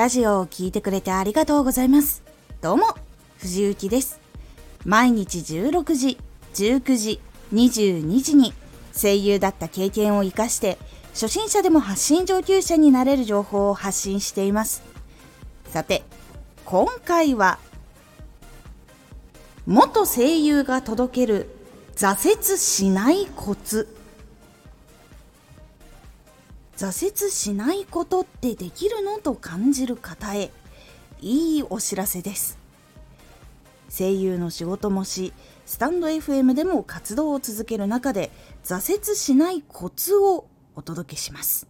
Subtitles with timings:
[0.00, 2.22] ラジオを聴いてくれてありがとうございます。
[2.62, 2.96] どうも、
[3.36, 4.18] 藤幸です。
[4.86, 6.16] 毎日16時、
[6.54, 7.20] 19時、
[7.52, 8.54] 22時に
[8.98, 10.78] 声優だった経験を活かして
[11.12, 14.82] 初心者でも発信上級者になれる情報を発信しています。
[15.68, 16.02] さて、
[16.64, 17.58] 今回は
[19.66, 21.50] 元声優が届ける
[21.94, 23.86] 挫折しないコツ
[26.80, 30.50] 挫折しないことってできるのと感じる方へ
[31.20, 32.58] いいお知らせです。
[33.94, 35.34] 声優の仕事もし
[35.66, 38.30] スタンド FM でも活動を続ける中で
[38.64, 41.66] 挫折しないコツをお届けします。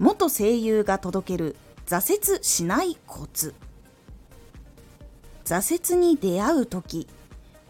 [0.00, 1.54] 元声優が届ける
[1.86, 3.54] 挫折しないコツ。
[5.44, 7.06] 挫折に出会う時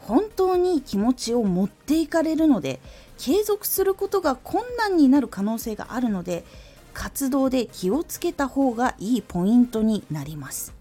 [0.06, 2.80] 本当に気持ちを持っていかれるので
[3.18, 6.44] 継続することが困難になる可能性があるので
[6.92, 10.72] 活動で気をつけた方がいいポイントになります。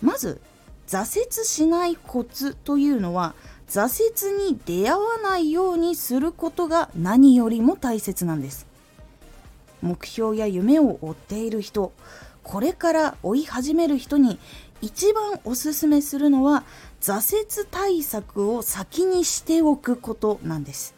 [0.00, 0.40] まず
[0.86, 3.34] 挫折しないコツというのは
[3.68, 8.66] 挫折に出会わないようにすることが何よりも大切なんです。
[9.80, 11.92] 目標や夢を追っている人
[12.42, 14.38] これから追い始める人に
[14.80, 16.64] 一番おすすめするのは
[17.00, 20.94] 挫折対策を先にしておくことなんです。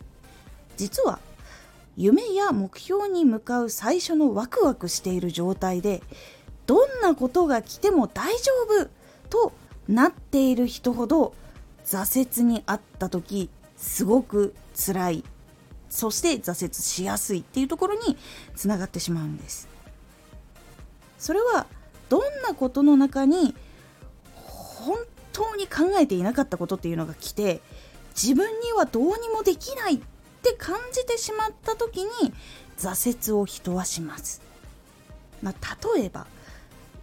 [0.76, 1.18] 実は
[1.96, 6.02] 夢や目標に向かう最初のワクワクしている状態で
[6.66, 8.88] どんなことが来ても大丈夫
[9.30, 9.52] と
[9.86, 11.34] なっている人ほど
[11.84, 15.24] 挫折にあった時すごく辛い
[15.88, 18.16] そして挫折しやすいっていうところに
[18.56, 19.68] つながってしまうんです。
[21.24, 21.64] それは
[22.10, 23.54] どんなことの中に
[24.34, 24.94] 本
[25.32, 27.62] 当に考えていなかったことっていうのが来て
[28.14, 30.00] 自分にはどうにもできないっ
[30.42, 32.34] て感じてしまった時に
[32.76, 34.42] 挫折を人はします、
[35.42, 36.26] まあ、例えば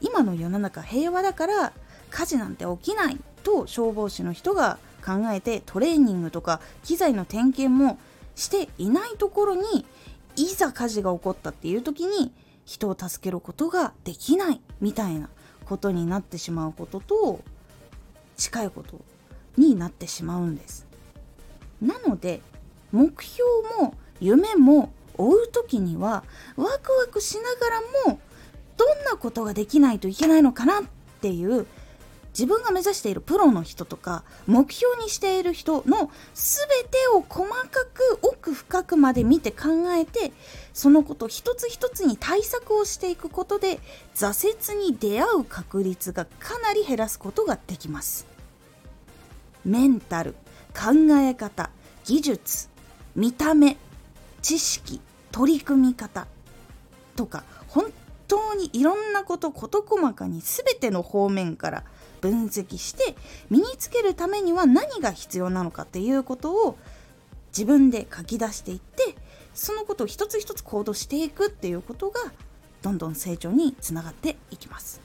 [0.01, 1.73] 今の世の中平和だから
[2.11, 7.97] 火事なんて起きないと消防士の人が考えてトレーニングとか機材の点検も
[8.35, 9.83] していないところに
[10.35, 12.31] いざ火事が起こったっていう時に
[12.71, 15.29] 人を助けることができないみたいな
[15.65, 17.41] ことになってしまうことと
[18.37, 19.01] 近いこと
[19.57, 20.87] になってしまうんです
[21.81, 22.39] なので
[22.93, 23.43] 目標
[23.77, 26.23] も夢も追う時には
[26.55, 28.21] ワクワクしながらも
[28.77, 30.83] どんなことができないといけないのかなっ
[31.19, 31.67] ていう
[32.31, 40.31] 自分が目指しているプロの人とか目標にしている人の全てを細かく奥深くまで見て考えて
[40.73, 43.79] そのこと一つ一つに対策をしていくことで
[44.15, 48.25] 挫折に出会う確率がかなり減らすことができます。
[49.65, 50.33] メンタル
[50.73, 51.69] 考え方
[52.05, 52.69] 技術
[53.15, 53.77] 見た目
[54.41, 56.27] 知識取り組み方
[57.15, 57.91] とか本
[58.27, 61.83] 当にいろんなこと事細かに全ての方面から
[62.21, 63.15] 分析して
[63.49, 66.77] 身につけるためには何が必要なのかっていうことを
[67.49, 69.15] 自分で書き出していって
[69.53, 72.19] そのことを一つ一つ行動していくっていうことが
[72.81, 75.01] どんどん成長につながっていきます。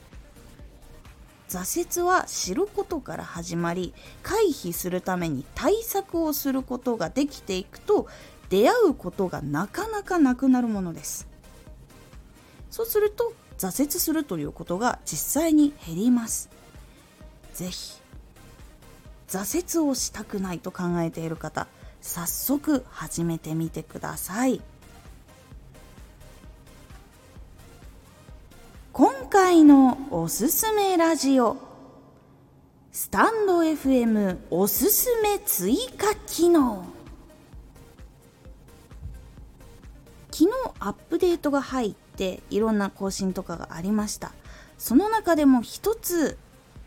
[1.49, 8.07] 挫折は知ることから始まり回避するために対策をすることができていくと
[8.49, 11.27] 出会うことがなかなかなくなるものです。
[12.69, 16.49] そうすると挫折するということが実際に減ります。
[17.57, 17.99] ぜひ
[19.27, 21.65] 挫折をしたくないと考えている方
[22.01, 24.61] 早速始めてみてください。
[28.93, 31.57] 今回のおすすめラジオ
[32.91, 36.85] スタンド FM おすすめ追加機能。
[40.31, 44.31] 昨日アップデートが入っていろんな更新とかがありました。
[44.77, 46.37] その中でも一つ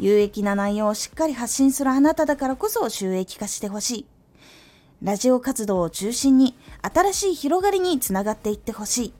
[0.00, 4.06] 有益な内容をしっかり発信するあなただからこそ収益化してほしい。
[5.02, 9.12] ラジオ活動を中心に新しい広がりにつながっていってほしい。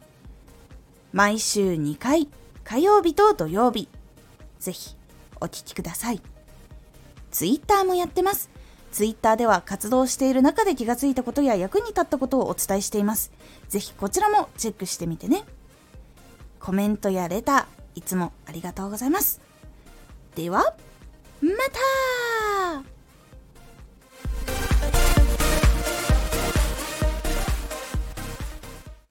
[1.13, 2.29] 毎週2回、
[2.65, 3.89] 火曜日と土曜日。
[4.59, 4.97] ぜひ
[5.39, 6.23] お聴きください。
[7.31, 8.49] ツイッターもやってます。
[8.91, 13.33] ツイッターでは活動している中で気がついたことや役に立ったことをお伝えしています。
[13.69, 15.45] ぜひこちらもチェックしてみてね。
[16.59, 19.50] コメントやレター、いつもありがとうございます
[20.35, 20.75] では
[21.41, 22.50] また。